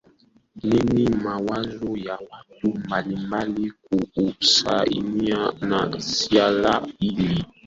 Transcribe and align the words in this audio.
nini 0.63 1.09
mawazo 1.15 1.97
ya 1.97 2.13
watu 2.31 2.79
mbalimbali 2.85 3.71
kuhusiana 3.71 5.51
na 5.61 6.01
swala 6.01 6.87
hilo 6.99 7.45